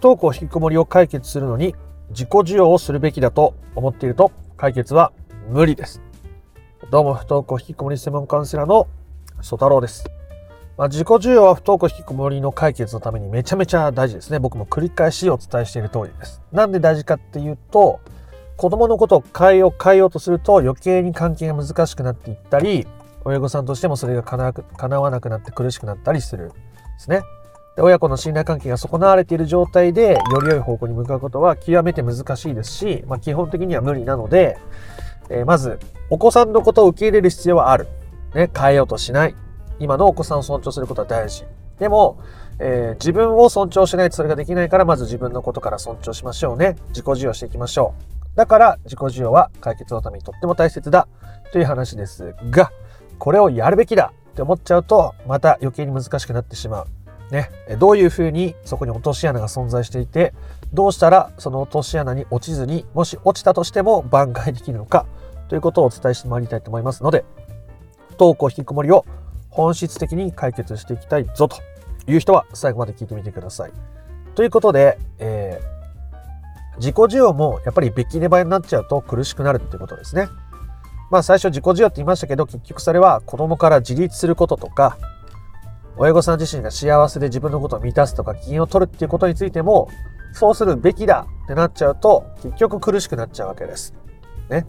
[0.00, 1.74] 不登校引きこもりを解決するのに
[2.08, 5.12] 自己需要をするべきだと思っていると解決は
[5.50, 6.00] 無理です。
[6.90, 8.88] どうも不登校引きこもり専門カウンセラーの
[9.42, 10.06] 曽太郎です。
[10.78, 14.38] まあ、自己需要は不登校引きこもりの解決のためにめちゃめちゃ大事ですね。
[14.38, 16.40] 僕も繰り返しお伝えしている通りです。
[16.50, 18.00] なんで大事かっていうと、
[18.56, 22.86] 子供のことを変えよう変えようとすると余計に関係が難しくなっていったり、
[23.26, 26.54] 親御さんとしてもそれが叶わなくなって苦しくなったりするんで
[27.00, 27.20] すね。
[27.78, 34.58] 親子の信頼関係が損なわれている状態でより良い方向に向かうことは極めて難しいですし、まあ、基本的には無理なので、
[35.30, 35.78] えー、まず
[36.10, 37.86] お子さんのことを受け入れる必要はある。
[38.34, 39.34] ね、変えようとしない。
[39.78, 41.44] 今のお子さんを尊重することは大事。
[41.78, 42.18] でも、
[42.58, 46.76] えー、自分を尊重しないとそれができないから、まず自分のことから尊重しましょうね。
[46.88, 47.94] 自己需要していきましょ
[48.34, 48.36] う。
[48.36, 51.08] だから、自己需要は解決のためにとっても大切だ
[51.52, 52.70] という話ですが、
[53.18, 56.86] これをやるべきだって思っちゃうと、また余計に難しくなってしまう。
[57.30, 60.34] ね、どういうふうにそこに落とし穴が存在していて、
[60.72, 65.06] どうしたらその落とし穴に落ちずに、もし落ちたとしても挽回できるのか
[65.48, 67.24] ということをお伝えしてまいりたいと思いますので、
[68.08, 69.04] 不登校引きこもりを
[69.48, 71.56] 本質的に解決していきたいぞと
[72.06, 73.72] いう人は最後まで聞いてみてください。
[74.34, 80.28] ということで、えー、自己需要もやっぱりべきネバになっちゃうと苦しくなるっていうことですね。
[81.10, 84.96] まあ最初自己需要って言いましたけど、結局それは子供から自立することとか、
[86.00, 89.90] 親御さん自身が幸せで自分のことを満たすとか機嫌を取るっていうことについても、
[90.32, 93.92] そうするべきだってなっちゃうと、結局苦しくなっちゃうわけです。
[94.48, 94.66] ね。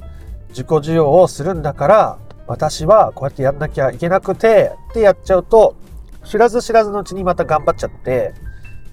[0.49, 5.77] 自己需要をするんだから、私はこうやってやんなきゃいけなくてってやっちゃうと、
[6.25, 8.33] 知らず知らずのうちにまた頑張っちゃって、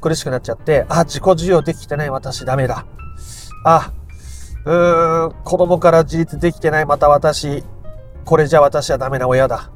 [0.01, 2.87] 苦しくなっちゃって、あ、自己需要できてない私ダメだ。
[3.65, 3.93] あ、
[4.65, 7.65] うーん、子供から自立できてないまた私、
[8.25, 9.73] これじゃ私はダメな親だ。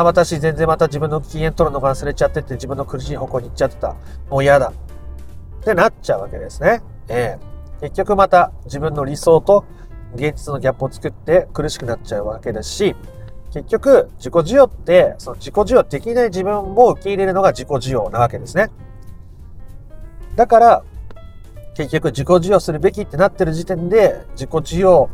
[0.00, 3.96] あ、私全然また自分の機嫌取るのが忘れちゃってて自分の苦しい方向に行っちゃってた。
[4.28, 4.72] もう嫌だ。
[5.60, 6.82] ってなっちゃうわけですね。
[7.08, 9.64] ええ結局また自分の理想と
[10.14, 12.96] 現実のギャップを作って苦しくなっちゃうわけですし、
[13.52, 18.70] 結局自己需要って、その自己需要できない自分も受け入れるのが自己需要なわけですね。
[20.36, 20.84] だから、
[21.74, 25.10] 結局自己需要するべきってなってる時点で、自己需要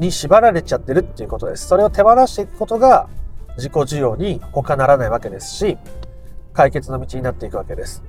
[0.00, 1.68] に縛られちゃってるっていうことです。
[1.68, 3.08] それを手放していくことが
[3.56, 5.78] 自己需要に他ならないわけですし、
[6.52, 8.02] 解決の道になっていくわけです。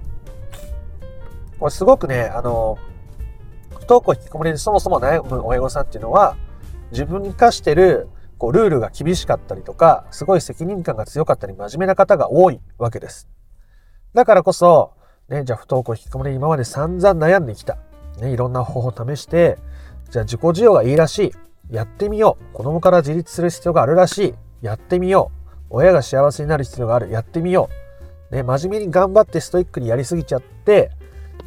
[1.60, 2.78] これすごくね、あの、
[3.78, 6.38] 不登校引きこもりでそもそも悩む親御さんっていうのは、
[6.92, 8.08] 自分に課してる
[8.38, 13.28] こうルールが厳しかったりとか、すごい責任感が強かったり、真面目な方が多いわけです。
[14.14, 14.94] だからこそ、
[15.30, 17.78] ね、じゃあ不登校引きこもり今まで散々悩んできた。
[18.20, 19.58] ね、いろんな方法を試して、
[20.10, 21.32] じゃあ自己需要がいいらしい。
[21.72, 22.56] やってみよう。
[22.56, 24.34] 子供から自立する必要があるらしい。
[24.62, 25.48] やってみよう。
[25.70, 27.10] 親が幸せになる必要がある。
[27.10, 27.70] やってみよ
[28.32, 28.36] う。
[28.36, 30.92] ね、真面目に頑張ってストイックにやりすぎちゃって、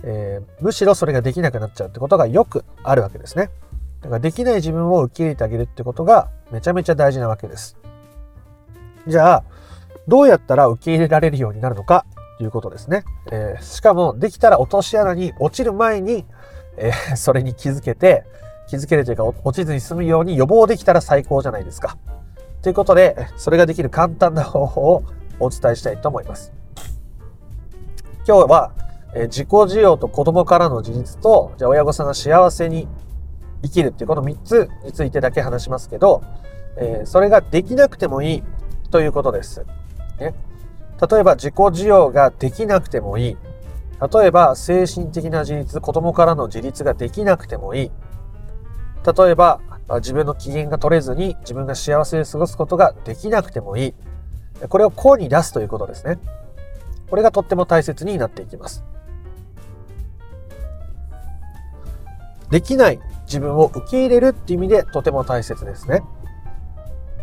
[0.02, 3.50] えー、むしろそれができなくなっちゃうってことがよくあるわけですね。
[4.00, 7.76] だからできない自分を受け入れてあげるってことがめちゃめちゃ大事なわけです。
[9.06, 9.44] じゃあ、
[10.08, 12.04] どうやったら受け入れられるようになるのか？
[12.36, 13.04] ということですね。
[13.30, 16.26] えー、しかも、できたら落とし穴に落ちる前に、
[16.76, 18.24] えー、それに気づけて、
[18.78, 21.96] 気づけるというか、落ちずに済むように予防できたら最高じゃないですか。
[22.62, 25.04] ということで、それができる簡単な方法を
[25.38, 26.52] お伝えしたいと思います。
[28.26, 28.72] 今日は、
[29.14, 32.88] え自己需要と子供からの自立と、じゃあ親御さんが幸せに
[33.62, 36.22] 生きるっていうこの3つについてだけ話しますけど、
[36.76, 38.42] え、それができなくてもいい
[38.90, 39.64] ということです。
[40.18, 40.34] ね、
[41.10, 43.36] 例えば自己需要ができなくてもいい。
[44.12, 47.90] 例えば精神的な自立、子供からの自立ができなくてもいい。
[49.04, 49.60] 例えば、
[49.96, 53.94] 自分の機嫌が取れずに自分が幸せで過ごすことができなくてもいい。
[54.68, 56.18] これをこうに出すということですね。
[57.10, 58.82] これがとっても大切になっていきます。
[62.50, 65.98] できない自分を受け入れるっていう意味でとても大切ですね。
[65.98, 66.10] だか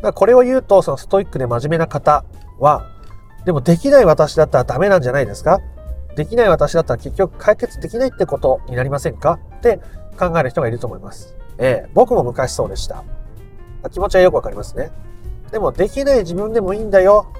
[0.02, 2.26] らこれを言うと、そのストイックで真面目な方
[2.60, 2.86] は、
[3.46, 5.60] でもできない私だったらダメなんじゃないですか？
[6.16, 9.40] できない私だったら結局解決できないってことになりませんか？
[9.58, 9.80] って
[10.20, 11.36] 考える人がいると思います。
[11.62, 13.04] えー、僕も昔そうでした。
[13.92, 14.92] 気持ちはよくわかりますね。
[15.52, 17.32] でも、できない自分でもいいんだよ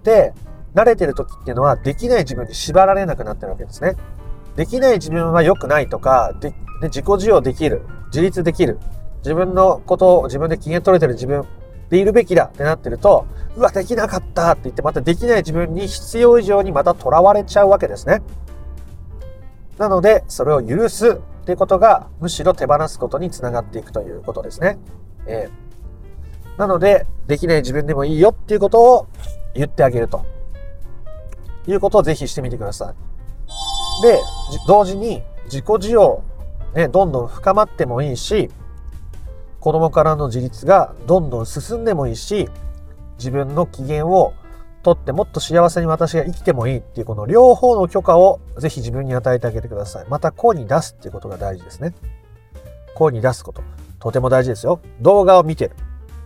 [0.00, 0.34] って、
[0.74, 3.96] 慣れてる時っていうのは、できない自分に縛られなくなってるわけですね。
[4.56, 8.78] できない自分は良くないとか、で、で自己需要できる、自立できる、
[9.22, 11.46] 自分のことを自分で機嫌取れてる自分
[11.88, 13.26] でいるべきだってなってると、
[13.56, 18.20] うわ、できなかったって言って、またできない自分に必要以上にまた囚われちゃうわけですね。
[19.78, 24.78] なので、それを許すっていうことが、むしろ手放すことにつながっていくということですね。
[25.26, 29.08] えー、なので、できない自分でもいいよっていうことを
[29.52, 30.24] 言ってあげると
[31.66, 32.94] いうことをぜひしてみてくださ
[34.00, 34.02] い。
[34.04, 34.20] で、
[34.68, 36.22] 同時に自己需要、
[36.76, 38.48] ね、どんどん深まってもいいし、
[39.58, 42.48] 子供からの自立がどんどん進んでもいいし、
[43.18, 44.34] 自分の機嫌を
[44.82, 50.06] とってもっと幸せに私が生きてもいいっていうこの両方の許可をぜひ自分に与えてあげてください。
[50.08, 51.94] また声に出すっていうことが大事ですね。
[52.94, 53.62] 声に出すこと。
[53.98, 54.80] とても大事ですよ。
[55.00, 55.76] 動画を見てる。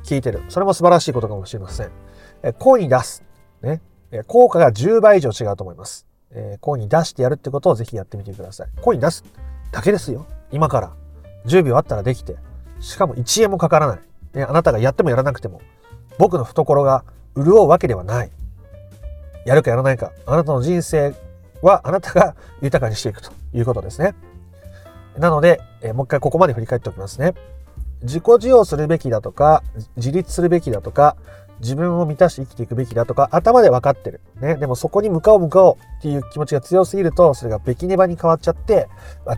[0.05, 0.43] 聞いてる。
[0.49, 1.91] それも素晴らしいことかもしれません。
[2.43, 3.25] え声に出す。
[3.63, 3.81] ね。
[4.27, 6.07] 効果が10倍以上違うと思います。
[6.31, 8.69] え声に出してやるってことをぜひやってみてください。
[8.81, 9.25] 声に出す
[9.73, 10.27] だけですよ。
[10.53, 10.93] 今から。
[11.47, 12.37] 10秒あったらできて。
[12.81, 13.99] しかも1円もかからない。
[14.35, 15.61] ね、あなたがやってもやらなくても、
[16.19, 17.05] 僕の懐が
[17.37, 18.31] 潤うわけではない。
[19.45, 21.15] やるかやらないか、あなたの人生
[21.63, 24.15] はあなたが豊かにしていくということですね。
[25.19, 27.35] なので、え、もう一回ここまで振り返っておきますね。
[28.03, 29.63] 自己需要するべきだとか、
[29.97, 31.17] 自立するべきだとか、
[31.61, 34.21] 自分を満たして生きていくべきだとか、頭で分かってる。
[34.41, 34.57] ね。
[34.57, 38.89] でもそこに向かおう向かおうっていう気持ちが強すぎると、それがべきねばに変わっちゃって、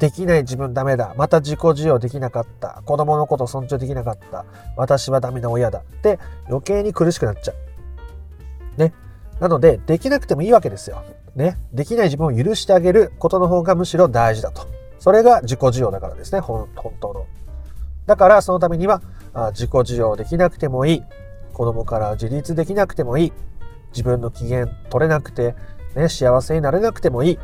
[0.01, 1.15] できない自分ダメだ。
[1.17, 2.83] また自己需要できなかった。
[2.87, 4.45] 子供のこと尊重できなかった。
[4.77, 5.81] 私はダメな親だ。
[5.81, 6.19] って
[6.49, 8.81] 余計に苦しくなっちゃう。
[8.81, 8.93] ね。
[9.41, 11.03] なので、できなくてもいいわけですよ。
[11.35, 11.59] ね。
[11.73, 14.67] できない自分を許してあげることの方がむしろ大事だと。
[14.99, 16.41] それが自己需要だからですね。
[16.41, 16.69] 本
[17.01, 17.27] 当の。
[18.07, 19.03] だから、そのためには、
[19.51, 21.03] 自己需要できなくてもいい。
[21.53, 23.33] 子供から自立できなくてもいい。
[23.91, 25.55] 自分の機嫌取れなくて、
[25.95, 27.35] ね、幸せになれなくてもいい。
[27.35, 27.39] っ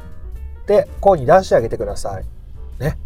[0.64, 2.24] て声に出してあげてください。
[2.82, 2.98] ね。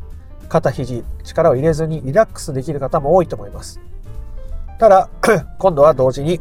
[0.48, 3.80] 肩肘、力を入れずにリラックスできる方も多いと思います。
[4.78, 5.08] ただ、
[5.58, 6.40] 今度は同時に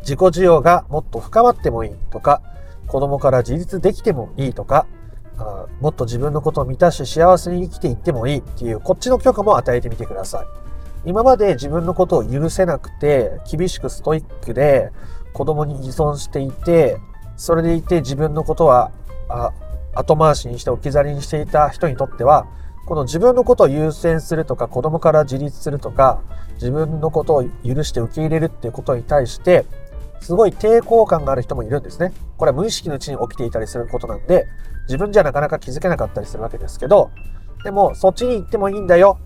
[0.00, 2.42] 自己需要がもっと深まってもいいとか、
[2.86, 4.86] 子供から自立できてもいいとか、
[5.80, 10.46] もっと自分のことを満たして幸せに生きていってもいいっていう、こっちの許可も与えてみてください。
[11.06, 14.92] 今まで自分のことを許せなくて、厳しくストイックで、
[15.32, 16.98] 子供に依存していて、
[17.36, 18.90] それでいて自分のことは
[19.94, 22.46] 後回しにして置き去りにしていた人にとっては、
[22.86, 26.20] この自分のことを優先するとか、子供から自立するとか、
[26.54, 29.64] 自分のことを許して受け入れるっていうことに対して、
[30.20, 32.12] すごい抵抗感がある人もいるんですね。
[32.36, 34.46] これは無意識のうちに起きていたりすることなんで、
[34.86, 37.10] 自分じゃなかなか気づけなかったりするわけですけど、
[37.64, 39.18] でも、そっちに行ってもいいんだよ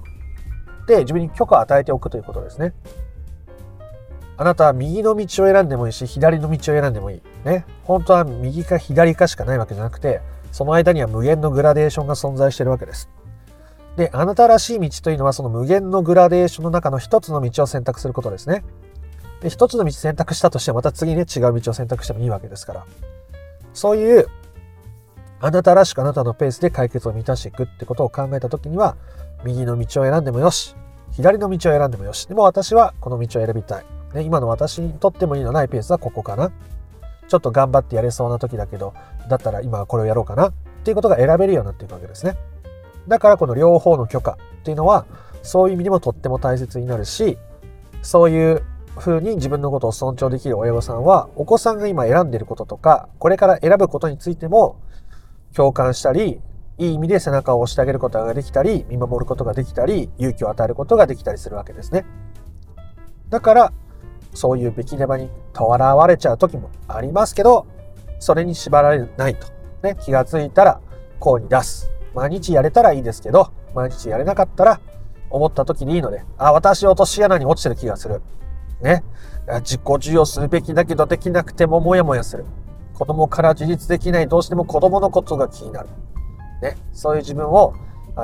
[0.83, 2.75] って自分に許可を与えておくということですね。
[4.37, 7.23] あなたは右の道を選んでもいいし、左の道を選んでもいい。
[7.45, 7.65] ね。
[7.85, 10.21] 本当は右か左かしかないわけじゃなくて、
[10.51, 13.09] その間には無限のグラデーションが存在しているわけです。
[13.97, 18.65] で、あなたらしい道というのはその無限のグラデーションの中の一つの道を選択することですね。
[19.45, 22.87] で、一つの道選択したとしてまた次ね、違う道を選択してもいいわけですから。
[23.75, 24.27] そういう、
[25.39, 28.97] あなたらしくあなたのペースで解決を満たしていくってことを考えたときには、
[29.45, 30.75] 右の道を選んでもよし、
[31.13, 32.25] 左の道を選んでもよし。
[32.25, 33.85] でも私はこの道を選びたい。
[34.15, 36.51] ね、今の私にとってもいいのないペースはここかな。
[37.29, 38.95] ちょっと頑張ってやれそうな時だけど、
[39.29, 40.49] だったら今はこれをやろうかな。
[40.49, 40.53] っ
[40.85, 42.39] ていうことが選べるようになっていくわけですね。
[43.09, 45.05] だからこの両方の許可っていうのは、
[45.43, 47.37] そういう意味でもとっても大切になるし、
[48.01, 48.63] そういう
[48.97, 54.81] 風に自分のことを尊重できる親御さんは、お子さんが今選んでいることとか、これから選ぶことについても
[55.55, 56.41] 共感したり、
[56.79, 62.05] いい意味で背中を押してあげることができたり、見守ることができたり、勇気を与えることができたりするわけですね。
[63.31, 63.73] だから、
[64.35, 67.67] そういうべきねばにとらわれちゃう時もありますけど、
[68.19, 69.47] それに縛られないと。
[69.83, 70.81] ね、気がついたら、
[71.21, 71.91] こうに出す。
[72.15, 74.81] 毎日やれたらいいですけど、毎日やれなかったら、
[75.31, 78.23] 思った時にいいので、あ、私落とし穴に落ちてる気がする。
[78.85, 79.03] ね。
[79.61, 82.45] 自己授与するべきだけどできなくてもモヤモヤする。
[82.95, 85.89] 子供から自立できない、どうしても子供のことが気になる。
[86.63, 87.75] ね、そういう自分を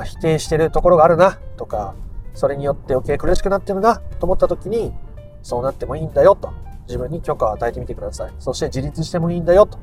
[0.05, 1.95] 否定してるところがあるなとか、
[2.33, 4.93] それによって余計苦しくなってるなと思った時に、
[5.43, 6.53] そうなってもいいんだよと、
[6.87, 8.33] 自分に許可を与えてみてください。
[8.39, 9.77] そして自立してもいいんだよと、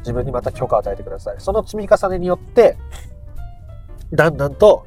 [0.00, 1.36] 自分にまた許可を与えてください。
[1.38, 2.76] その積み重ねによって、
[4.12, 4.86] だんだんと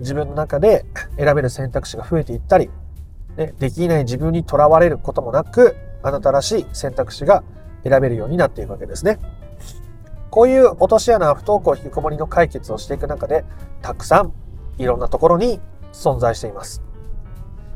[0.00, 0.84] 自分の中で
[1.16, 2.70] 選べる選択肢が増えていったり、
[3.38, 7.44] ね、できない自分にとらわれることもなく、あなたらしい選択肢が
[7.84, 9.18] 選べるようになっていくわけですね。
[10.30, 13.44] こういう落とし穴、不登校引きこもりの解決をしていく中で、
[13.80, 14.32] たくさん
[14.76, 15.60] いろんなところに
[15.92, 16.82] 存在しています。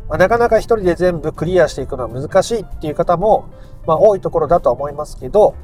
[0.08, 3.46] まあ、なかなか一人で全部クリアしていくのは難しいっていう方も、
[3.86, 5.54] まあ、多いところだとは思いますけど、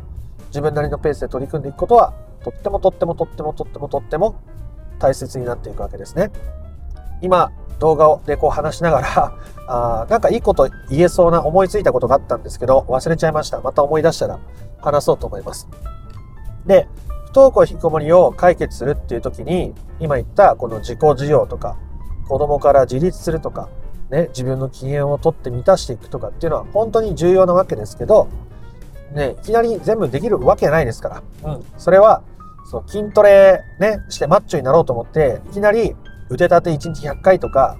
[0.49, 4.37] 自分なりのペースで取り組んでいくことは、とってもとってもとってもとってもとっても
[5.01, 6.31] 大切になっていくわけですね。
[7.21, 9.33] 今、動画でこう話しながら、
[9.71, 13.61] あなんかいいこと言えそうな思いついたことがあったんですけど、忘れちゃいました。
[13.61, 14.39] また思い出したら
[14.81, 15.69] 話そうと思います。
[16.67, 16.89] で、
[17.27, 21.77] 不登校引きこもりを解決するっていう時に、今言ったこの自己需要とか、
[22.29, 23.69] 子供から自立するとか、
[24.11, 28.29] ね、自分の機嫌をとって満たしていくとかっていうのは本当に重要なわけですけど、
[29.13, 32.23] ね、いきなり全部できるわけないですから、うん、それは
[32.71, 35.97] そう筋トレね、してマッチョになろうと思って、いきなり
[36.31, 37.77] 腕立て1日100回とか、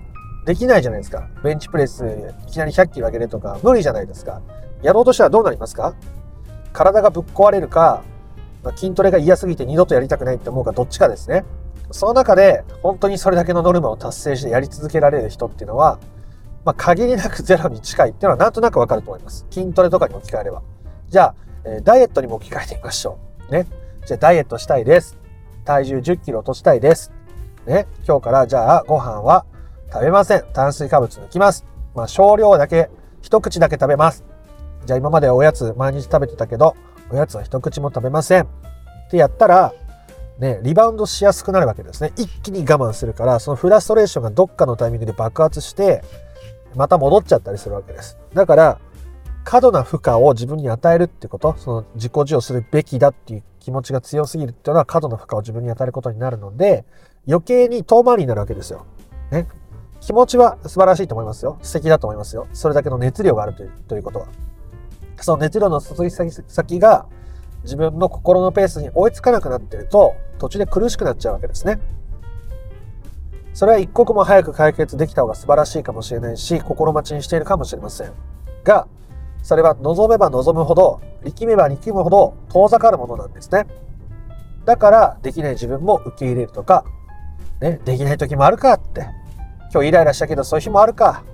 [0.47, 1.29] できないじゃないですか。
[1.45, 2.05] ベンチプレス
[2.49, 4.41] いきなり100キロ上げるとか、無理じゃないですか。
[4.83, 5.95] やろうとしたらどうなりますか？
[6.73, 8.03] 体がぶっ壊れるか、
[8.63, 11.45] まあ、筋トレが嫌すぎて二度とやりたくないって思うかどっちかですね。
[11.91, 15.99] その中で本当にそれだけのノルマを達成してやり続けられる人っていうのは、
[16.65, 19.47] まあ、限りなくゼロに近いっていうのはなんとなくわかると思います。
[19.51, 20.63] 筋トレとかに置き換えれば。
[21.09, 23.53] じゃあ、えー、ダイエットにも置き換えてみましょう。
[23.53, 23.67] ね。
[24.07, 25.17] じゃあダイエットしたいです。
[25.65, 27.13] 体重10キロ落としたいです。
[27.69, 27.87] ね。
[28.07, 29.45] 今日からじゃあご飯は
[29.93, 30.45] 食べません。
[30.53, 31.65] 炭水化物抜きます。
[31.95, 32.91] まあ少量だけ、
[33.23, 34.25] 一口だけ食べます。
[34.87, 36.75] じゃあ今までおやつ毎日食べてたけど、
[37.11, 38.45] おやつは一口も食べません。
[38.45, 38.47] っ
[39.11, 39.73] てやったら、
[40.39, 42.13] ね、リバウンドしやすくなるわけですね。
[42.17, 46.03] 一気に我慢するから、そのフラストレーションがどっかのタイミングで爆発して、
[46.77, 48.19] また戻っちゃったりするわけです。
[48.35, 48.79] だから、
[49.45, 56.85] 過度な負荷を自分に与えるってこと、その自己授与するべきだっていう気持ちが強すぎるっていうのは過度な負荷を自分に与えることになるので、
[57.29, 58.87] 余計に遠回りになるわけですよ。
[59.31, 59.47] ね。
[60.01, 61.59] 気持ちは素晴らしいと思いますよ。
[61.61, 62.47] 素敵だと思いますよ。
[62.53, 64.27] それだけの熱量があるというということは。
[65.21, 67.07] その熱量の注ぎ先が
[67.65, 71.81] 自分の心のペースに追いつかなくなってると途中で苦しくなっちゃうわけですね。
[73.53, 78.13] それは一刻も早く解決できた方が素晴らしいかもしれないし心待ちにしているかもしれません。
[78.63, 78.87] が、
[79.43, 83.67] それは望めば望むほど、力めば力むほど遠ざかるものなんですね。
[84.65, 86.85] だからできない自分も受け入れるとか、
[87.61, 89.07] ね、できない時もあるかって。
[89.73, 91.25] 今日イライラしたけどそういう日もあるか。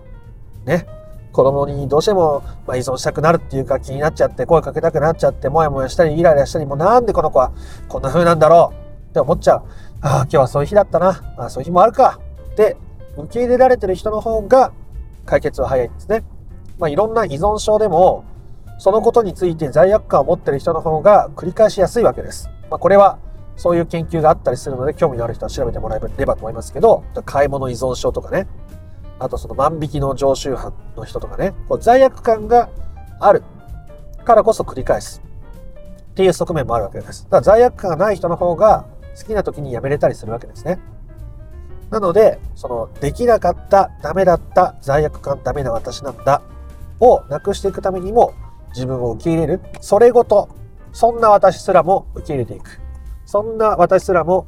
[0.65, 0.87] ね、
[1.33, 7.53] 子供にどうしても、ま依存したくなるっていうか気になっちゃって声かけたくなっちゃってもやもやしたりイライラしたりもなんでこの子は
[7.89, 9.63] こんな風なんだろうって思っちゃう。
[10.01, 11.35] ああ、今日はそういう日だったな。
[11.37, 12.21] あそういう日もあるか
[12.53, 12.77] って
[13.17, 14.73] 受け入れられてる人の方が
[15.27, 16.25] 解決は早いんですね。
[16.79, 18.25] まあ、いろんな依存症でも
[18.79, 22.49] そのことについて罪悪感を持ってる人の方が繰り返しやすいわけです。
[22.71, 23.19] まあ、これは
[23.57, 28.47] そういう研究があったりするので興味のある人は調べてもらえればと思いますけど買い物依存症とかね
[29.19, 32.69] あとその万引きの常習犯の人とかね、こう罪悪感が
[33.21, 33.43] ある
[34.25, 35.23] からこそ繰り返す
[36.13, 37.25] っていう側面もあるわけです。
[37.25, 40.81] だから罪悪感がない人の方が好きな時にやめれたりするわけですね。
[41.91, 46.43] なので、そのできなかった、ダメだった、罪悪感ダメな私なんだ
[46.99, 48.35] をなくしていくためにも
[48.75, 49.61] 自分を受け入れる。
[49.81, 50.49] それごと、
[50.93, 52.84] そんな私すらも受け入れていく。
[53.35, 54.47] そんな私すらも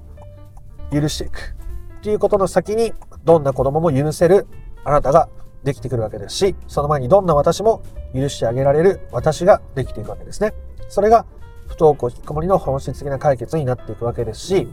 [0.92, 1.56] 許していく。
[1.98, 2.92] っていうことの先に
[3.24, 4.46] どんな子供も許せる
[4.84, 5.28] あなたが
[5.64, 7.82] できてくるわけですし、その前にどんな私も
[8.14, 10.54] 許してあげられる私ができていくわけですね。
[10.88, 11.26] それが
[11.66, 14.68] 不登校引きこもりの本質的な解決になっていくわけですし、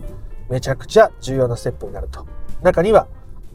[0.48, 2.28] めちゃくちゃ重要なステップになると。
[2.62, 3.08] 中には、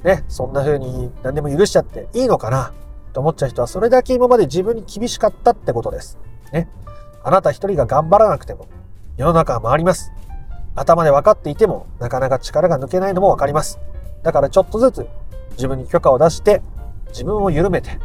[0.02, 2.72] ね、そんな風に何でも許しちゃっていいのかな？
[3.12, 6.18] と思っちゃう人はそれだけ今まで自分に厳しかったってことです。
[6.52, 6.68] ね。
[7.22, 8.66] あなた一人が頑張らなくても
[9.16, 10.10] 世の中は回ります。
[10.78, 13.78] 頭で分かっていてもなかなか力が抜けないのも分かります。
[14.22, 15.06] だからちょっとずつ
[15.52, 16.62] 自分に許可を出して
[17.08, 17.98] 自分を緩めて、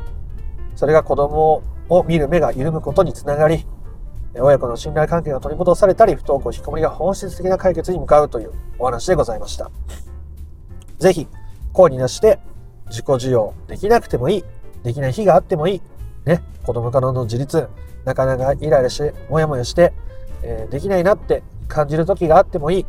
[0.76, 3.66] それが子供を見る目が緩むことにつながり、
[4.36, 9.70] 親子の信頼関係が取り戻されたり、不登校引きこもりが本質的な解決に向かうというお話でございました。
[10.98, 11.28] ぜひ、
[11.72, 12.40] 声に出して
[12.88, 14.44] 自己需要できなくてもいい、
[14.84, 15.82] できない日があってもいい、
[16.26, 17.68] ね、子供からの自立、
[18.06, 19.94] なかなかイライラして、もやもやして、
[20.42, 22.86] えー、できないなって感じる時があってもいい、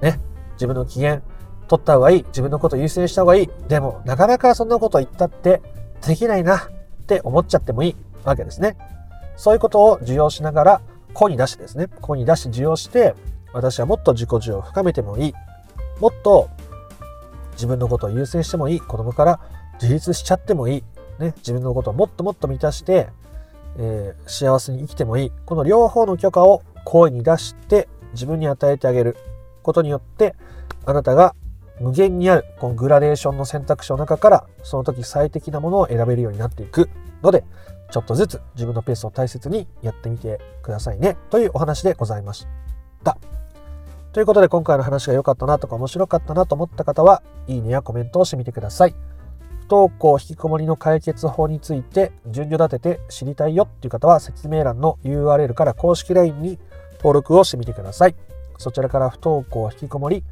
[0.00, 0.20] ね、
[0.54, 1.22] 自分の機嫌、
[1.68, 2.24] 取った方がいい。
[2.28, 3.50] 自分のこと優先した方がいい。
[3.68, 5.62] でも、なかなかそんなこと言ったって
[6.06, 6.60] できないなっ
[7.06, 8.76] て思っちゃってもいいわけですね。
[9.36, 10.80] そういうことを受容しながら、
[11.12, 13.14] 声に出してですね、声に出して受容して、
[13.52, 15.34] 私はもっと自己需要を深めてもいい。
[16.00, 16.48] もっと
[17.52, 18.80] 自分のことを優先してもいい。
[18.80, 19.40] 子供から
[19.80, 20.84] 自立しちゃってもいい。
[21.18, 23.08] ね、自分のことをもっともっと満たして、
[23.78, 25.32] えー、幸せに生きてもいい。
[25.46, 29.16] この両方の許可を声に出して自分に与えてあげる
[29.62, 30.34] ことによって、
[30.84, 31.34] あなたが
[31.80, 36.88] 無限にあるこのグラデーションの選択肢の中からその時最適なものを選べるようになっていく
[37.22, 37.44] ので
[37.90, 42.46] ちょっとずつ自分のペースを大切にやってみてくださいねというお話でございまし
[43.04, 43.18] た。
[44.12, 48.94] ということで今回の話が良かったなとか面白かったなと思った方はいいねやコメントをしてみてください。
[49.66, 56.58] 不登校引きこもりの解決法について順序立てて知りたいよっていう方は説明欄の URL から公式 LINE に
[57.06, 58.16] 登録をしてみてください。
[58.58, 60.24] そちらから不登校引きこもり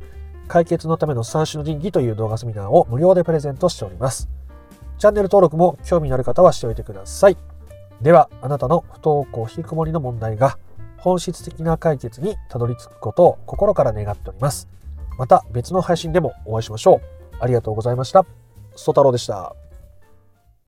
[0.48, 4.28] 解決のための三種の神器という動画セミナーを無料でプレゼントしております。
[4.98, 7.36] チャンネル登録も興味のある方はしておいてください。
[8.02, 10.58] では、あなたの不登校引きこもりの問題が
[10.98, 14.68] 本質的な解決にたどり着くことを心から願っております。
[15.16, 17.36] また別の配信でもお会いしましょう。
[17.38, 18.26] ありがとうございました。
[18.74, 19.54] ソ太郎でした。